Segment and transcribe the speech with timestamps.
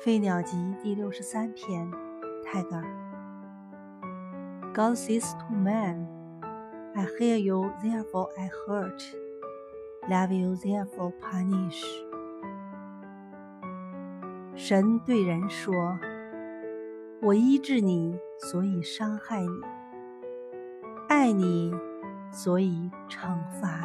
[0.00, 1.90] 飞鸟集第六十三篇
[2.44, 2.84] 泰戈尔
[4.72, 6.06] god says to man
[6.94, 9.02] i hear you therefore i hurt
[10.08, 11.82] love you therefore punish
[14.54, 15.98] 神对人说
[17.20, 19.60] 我医治你所以伤害你
[21.08, 21.74] 爱你
[22.30, 23.77] 所以惩罚